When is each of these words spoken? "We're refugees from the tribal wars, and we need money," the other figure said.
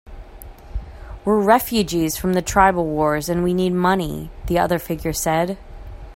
"We're 1.23 1.39
refugees 1.39 2.17
from 2.17 2.33
the 2.33 2.41
tribal 2.41 2.87
wars, 2.87 3.29
and 3.29 3.43
we 3.43 3.53
need 3.53 3.73
money," 3.73 4.31
the 4.47 4.57
other 4.57 4.79
figure 4.79 5.13
said. 5.13 5.59